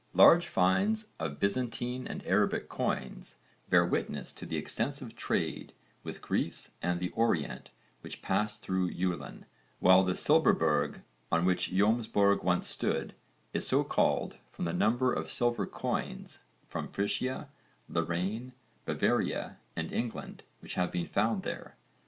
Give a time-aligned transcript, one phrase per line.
[0.15, 3.35] Large finds of Byzantine and Arabic coins
[3.69, 7.69] bear witness to the extensive trade with Greece and the Orient
[8.01, 9.43] which passed through Julin,
[9.79, 11.01] while the Silberberg,
[11.31, 13.13] on which Jómsborg once stood,
[13.53, 17.49] is so called from the number of silver coins from Frisia,
[17.87, 18.53] Lorraine,
[18.85, 21.75] Bavaria and England which have been found there.